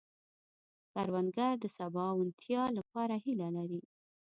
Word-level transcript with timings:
کروندګر 0.93 1.53
د 1.59 1.65
سباوونتیا 1.77 2.63
لپاره 2.77 3.15
هيله 3.25 3.47
لري 3.57 3.81